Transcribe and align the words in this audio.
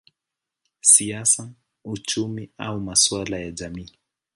siasa, 0.81 1.53
uchumi 1.83 2.49
au 2.57 2.79
masuala 2.79 3.37
ya 3.39 3.51
jamii. 3.51 3.89